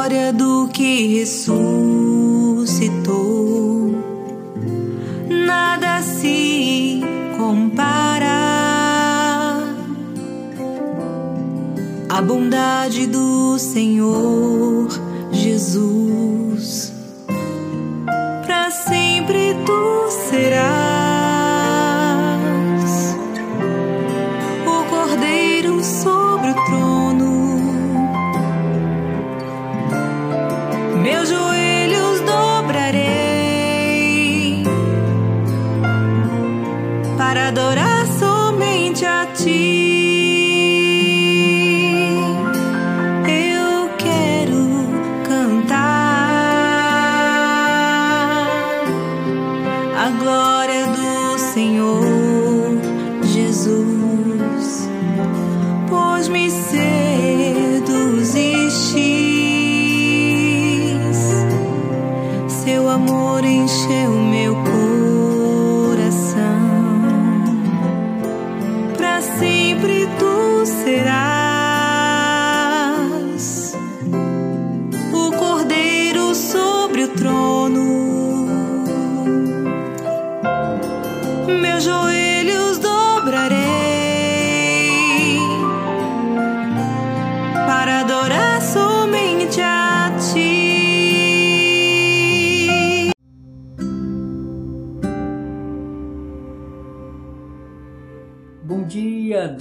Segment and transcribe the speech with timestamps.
[0.00, 1.60] glória do que ressuscitou.
[5.28, 7.02] Nada se
[7.36, 8.30] compara
[12.08, 14.88] à bondade do Senhor
[15.32, 16.94] Jesus.
[18.46, 20.79] Para sempre tu serás.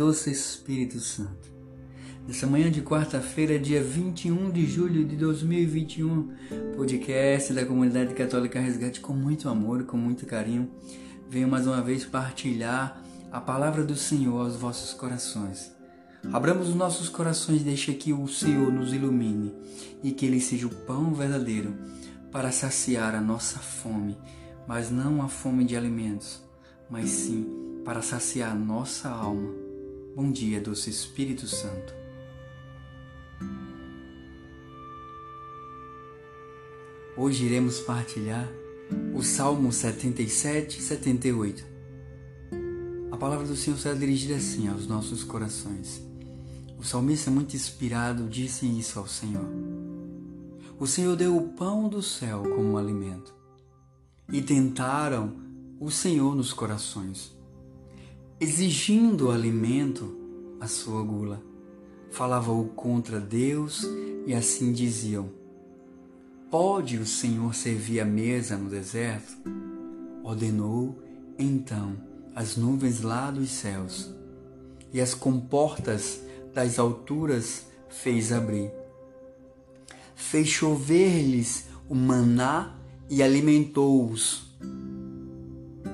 [0.09, 1.51] Doce Espírito Santo.
[2.27, 6.33] Nessa manhã de quarta-feira, dia 21 de julho de 2021,
[6.75, 10.71] podcast da Comunidade Católica Resgate com muito amor, com muito carinho,
[11.29, 12.99] venho mais uma vez partilhar
[13.31, 15.71] a palavra do Senhor aos vossos corações.
[16.33, 19.53] Abramos os nossos corações deixe que o Senhor nos ilumine
[20.03, 21.75] e que Ele seja o pão verdadeiro
[22.31, 24.17] para saciar a nossa fome,
[24.67, 26.41] mas não a fome de alimentos,
[26.89, 27.45] mas sim
[27.85, 29.69] para saciar a nossa alma
[30.15, 31.93] Bom dia, doce Espírito Santo.
[37.15, 38.49] Hoje iremos partilhar
[39.13, 41.63] o Salmo 77 e 78.
[43.11, 46.01] A palavra do Senhor será dirigida assim aos nossos corações.
[46.77, 49.47] O salmista, muito inspirado, disse isso ao Senhor.
[50.79, 53.33] O Senhor deu o pão do céu como alimento,
[54.31, 55.35] e tentaram
[55.79, 57.38] o Senhor nos corações
[58.39, 60.16] exigindo alimento
[60.59, 61.44] à sua gula.
[62.09, 63.85] Falavam contra Deus
[64.25, 65.29] e assim diziam:
[66.50, 69.38] Pode o Senhor servir a mesa no deserto?
[70.23, 70.97] Ordenou
[71.38, 71.97] então
[72.33, 74.09] as nuvens lá dos céus
[74.94, 76.21] e as comportas
[76.53, 78.71] das alturas fez abrir.
[80.16, 82.75] Fez chover-lhes o maná
[83.09, 84.44] e alimentou-os,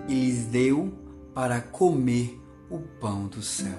[0.07, 1.04] e lhes deu
[1.35, 3.78] para comer o pão do céu.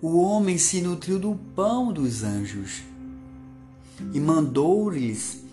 [0.00, 2.82] O homem se nutriu do pão dos anjos
[4.10, 5.44] e mandou-lhes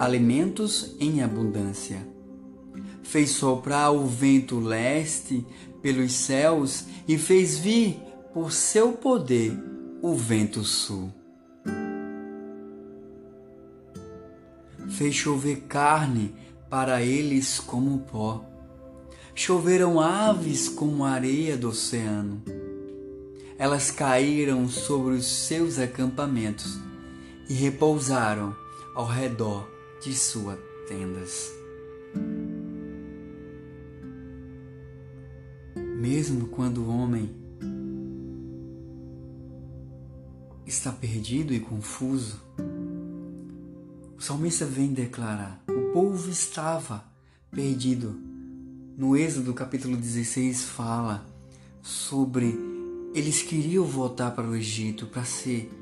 [0.00, 2.04] alimentos em abundância.
[3.04, 5.46] Fez soprar o vento leste
[5.80, 8.00] pelos céus e fez vir
[8.34, 9.56] por seu poder
[10.02, 11.12] o vento sul.
[14.88, 16.34] Fez chover carne
[16.68, 18.49] para eles como pó
[19.34, 22.42] choveram aves como a areia do oceano.
[23.58, 26.78] Elas caíram sobre os seus acampamentos
[27.48, 28.56] e repousaram
[28.94, 29.68] ao redor
[30.02, 30.58] de suas
[30.88, 31.52] tendas.
[35.76, 37.30] Mesmo quando o homem
[40.66, 42.40] está perdido e confuso,
[44.16, 47.04] o salmista vem declarar: o povo estava
[47.50, 48.29] perdido
[49.00, 51.24] no Êxodo capítulo 16 fala
[51.80, 52.54] sobre
[53.14, 55.72] eles queriam voltar para o Egito para ser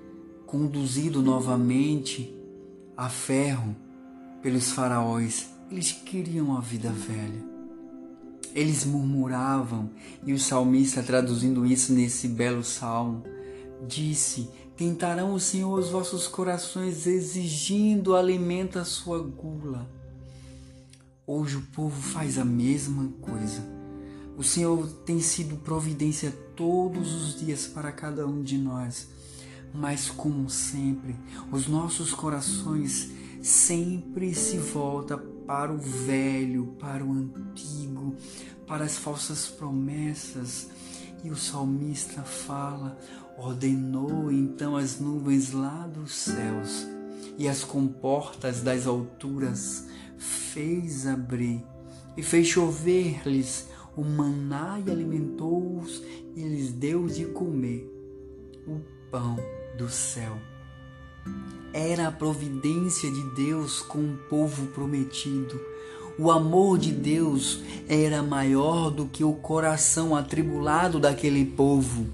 [0.46, 2.32] conduzido novamente
[2.96, 3.74] a ferro
[4.40, 5.50] pelos faraós.
[5.68, 7.44] Eles queriam a vida velha.
[8.54, 9.90] Eles murmuravam
[10.24, 13.24] e o salmista, traduzindo isso nesse belo salmo,
[13.84, 19.97] disse: Tentarão o Senhor os vossos corações, exigindo alimento à sua gula.
[21.30, 23.62] Hoje o povo faz a mesma coisa.
[24.38, 29.10] O Senhor tem sido providência todos os dias para cada um de nós.
[29.74, 31.14] Mas como sempre,
[31.52, 33.10] os nossos corações
[33.42, 38.16] sempre se voltam para o velho, para o antigo,
[38.66, 40.68] para as falsas promessas
[41.22, 42.98] E o salmista fala:
[43.36, 46.86] ordenou então as nuvens lá dos céus
[47.36, 49.86] e as comportas das alturas
[50.18, 51.64] fez abrir
[52.16, 56.02] e fez chover-lhes o maná e alimentou-os
[56.36, 57.88] e lhes deu de comer
[58.66, 58.80] o
[59.10, 59.36] pão
[59.76, 60.38] do céu.
[61.72, 65.60] Era a providência de Deus com o povo prometido.
[66.18, 72.06] O amor de Deus era maior do que o coração atribulado daquele povo.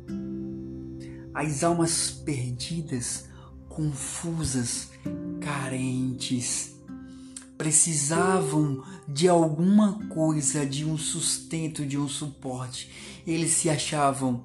[1.32, 3.26] As almas perdidas,
[3.68, 4.90] confusas,
[5.40, 6.73] carentes,
[7.56, 12.90] precisavam de alguma coisa, de um sustento, de um suporte.
[13.26, 14.42] Eles se achavam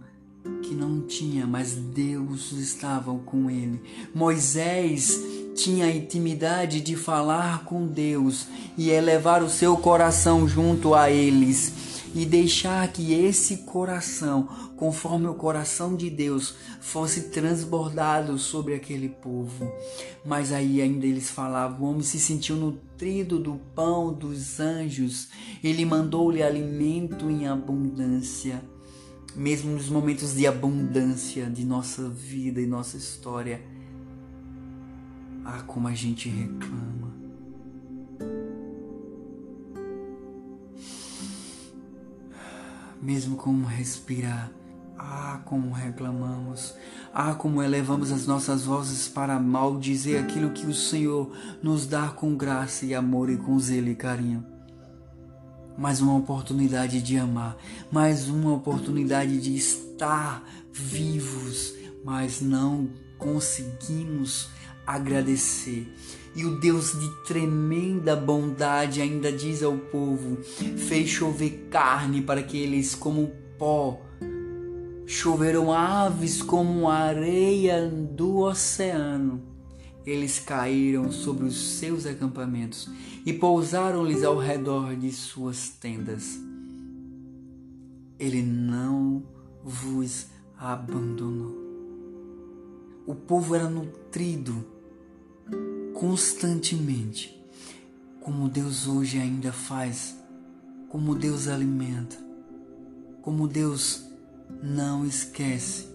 [0.63, 3.81] que não tinha, mas Deus estava com ele.
[4.13, 5.19] Moisés
[5.55, 8.47] tinha a intimidade de falar com Deus
[8.77, 15.35] e elevar o seu coração junto a eles e deixar que esse coração, conforme o
[15.35, 19.71] coração de Deus, fosse transbordado sobre aquele povo.
[20.25, 25.29] Mas aí ainda eles falavam: o homem se sentiu nutrido do pão dos anjos,
[25.63, 28.61] ele mandou-lhe alimento em abundância.
[29.35, 33.61] Mesmo nos momentos de abundância de nossa vida e nossa história,
[35.45, 36.98] ah, como a gente reclama.
[43.09, 44.51] Mesmo com respirar.
[44.95, 46.75] Ah, como reclamamos.
[47.11, 52.35] Ah, como elevamos as nossas vozes para maldizer aquilo que o Senhor nos dá com
[52.35, 54.45] graça e amor e com zelo e carinho.
[55.75, 57.57] Mais uma oportunidade de amar,
[57.91, 61.73] mais uma oportunidade de estar vivos,
[62.05, 64.49] mas não conseguimos
[64.85, 65.91] agradecer.
[66.39, 70.37] E o Deus de tremenda bondade ainda diz ao povo:
[70.87, 73.99] fez chover carne para que eles, como pó,
[75.05, 79.41] choveram aves como areia do oceano.
[80.05, 82.89] Eles caíram sobre os seus acampamentos
[83.25, 86.39] e pousaram-lhes ao redor de suas tendas.
[88.17, 89.21] Ele não
[89.61, 90.27] vos
[90.57, 91.53] abandonou.
[93.05, 94.79] O povo era nutrido
[95.99, 97.37] constantemente,
[98.21, 100.15] como Deus hoje ainda faz,
[100.87, 102.15] como Deus alimenta,
[103.21, 104.03] como Deus
[104.63, 105.87] não esquece,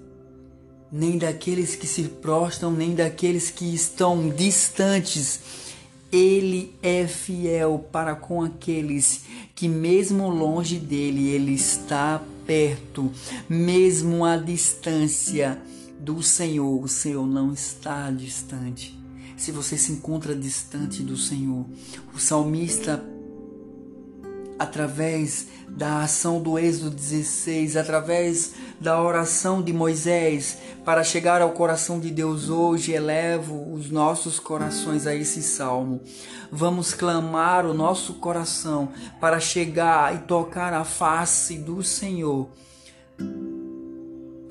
[0.92, 5.40] nem daqueles que se prostram, nem daqueles que estão distantes.
[6.12, 9.22] Ele é fiel para com aqueles
[9.54, 13.10] que, mesmo longe dele, ele está perto,
[13.48, 15.58] mesmo à distância
[15.98, 19.02] do Senhor, o Senhor não está distante
[19.44, 21.66] se você se encontra distante do Senhor.
[22.14, 23.04] O salmista,
[24.58, 32.00] através da ação do Êxodo 16, através da oração de Moisés, para chegar ao coração
[32.00, 36.00] de Deus hoje, elevo os nossos corações a esse salmo.
[36.50, 38.88] Vamos clamar o nosso coração
[39.20, 42.48] para chegar e tocar a face do Senhor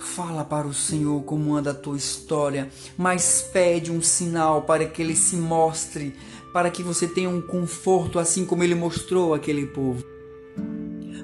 [0.04, 5.02] Fala para o Senhor como anda a tua história, mas pede um sinal para que
[5.02, 6.14] ele se mostre,
[6.52, 10.04] para que você tenha um conforto assim como ele mostrou aquele povo.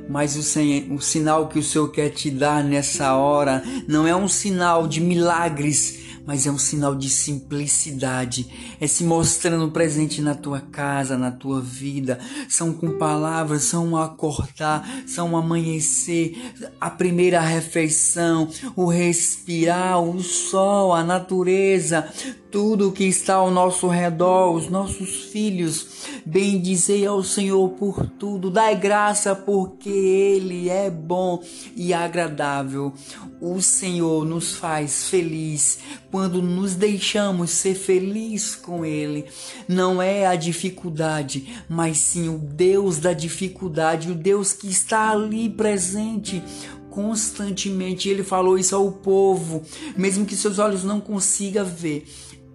[0.09, 4.27] Mas o, o sinal que o Senhor quer te dar nessa hora não é um
[4.27, 8.75] sinal de milagres, mas é um sinal de simplicidade.
[8.79, 12.19] É se mostrando presente na tua casa, na tua vida.
[12.47, 16.37] São com palavras, são acordar, são amanhecer,
[16.79, 22.07] a primeira refeição, o respirar, o sol, a natureza,
[22.51, 25.87] tudo que está ao nosso redor, os nossos filhos.
[26.25, 31.41] Bendizei ao Senhor por tudo, dai graça porque Ele é bom
[31.75, 32.93] e agradável.
[33.41, 35.79] O Senhor nos faz feliz
[36.19, 39.23] quando nos deixamos ser felizes com Ele.
[39.69, 45.49] Não é a dificuldade, mas sim o Deus da dificuldade, o Deus que está ali
[45.49, 46.43] presente
[46.89, 48.09] constantemente.
[48.09, 49.63] Ele falou isso ao povo,
[49.95, 52.05] mesmo que seus olhos não consigam ver.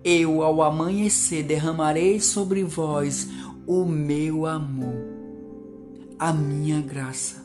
[0.05, 3.31] Eu, ao amanhecer, derramarei sobre vós
[3.67, 5.07] o meu amor,
[6.19, 7.43] a minha graça.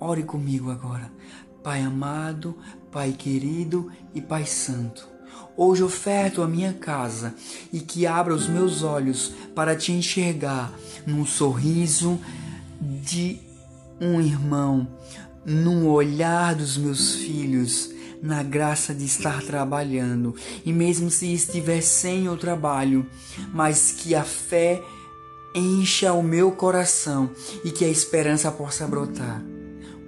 [0.00, 1.12] Ore comigo agora.
[1.62, 2.56] Pai amado,
[2.90, 5.19] Pai querido e Pai santo.
[5.56, 7.34] Hoje oferto a minha casa
[7.72, 10.72] e que abra os meus olhos para te enxergar
[11.06, 12.18] num sorriso
[12.80, 13.38] de
[14.00, 14.88] um irmão,
[15.44, 17.90] num olhar dos meus filhos,
[18.22, 20.34] na graça de estar trabalhando,
[20.64, 23.06] e mesmo se estiver sem o trabalho,
[23.52, 24.82] mas que a fé
[25.54, 27.30] encha o meu coração
[27.64, 29.42] e que a esperança possa brotar.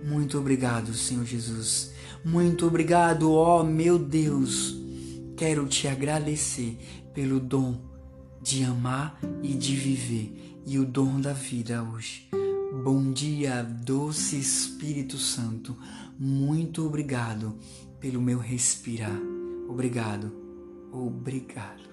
[0.05, 1.91] Muito obrigado, Senhor Jesus.
[2.25, 4.82] Muito obrigado, ó meu Deus.
[5.43, 6.79] Quero te agradecer
[7.13, 7.77] pelo dom
[8.41, 12.31] de amar e de viver e o dom da vida hoje.
[12.85, 15.77] Bom dia, doce Espírito Santo.
[16.17, 17.59] Muito obrigado
[17.99, 19.21] pelo meu respirar.
[19.69, 20.33] Obrigado,
[20.93, 21.91] obrigado.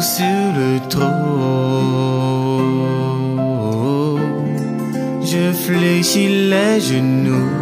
[0.00, 0.24] Sur
[0.56, 1.04] le trône.
[5.22, 7.52] Je fléchis les genoux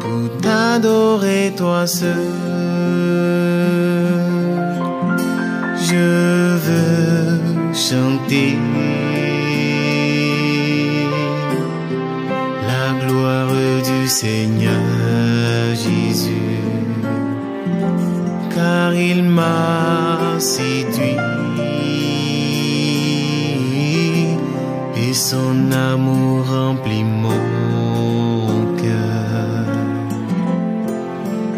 [0.00, 2.14] pour t'adorer toi seul.
[5.88, 7.40] Je veux
[7.72, 8.56] chanter
[12.68, 13.52] la gloire
[13.84, 14.82] du Seigneur
[15.74, 16.85] Jésus,
[18.54, 21.16] car il m'a séduit
[24.96, 29.66] et son amour remplit mon cœur.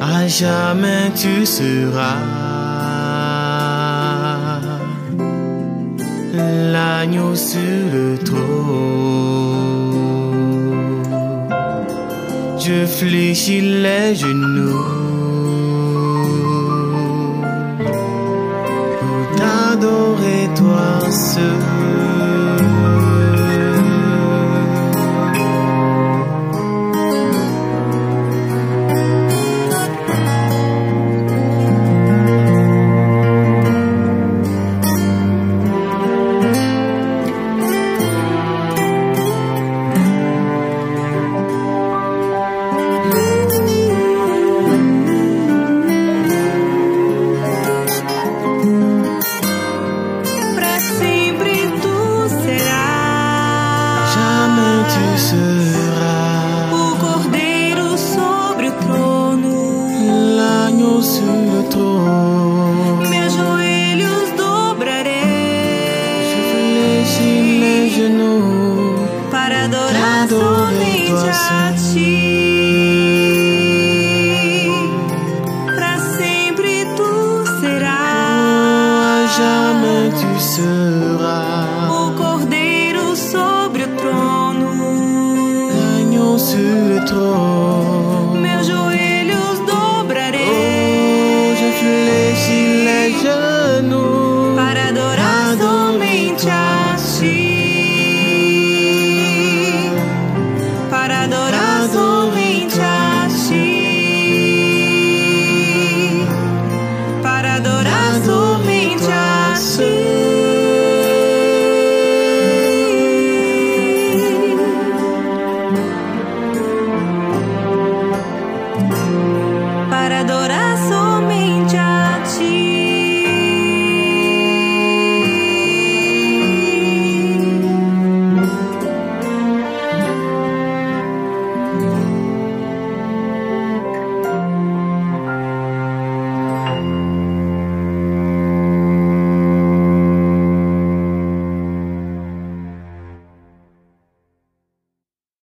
[0.01, 2.19] À jamais tu seras
[6.73, 8.49] l'agneau sur le trône.
[12.59, 15.08] Je fléchis les genoux
[21.39, 21.68] to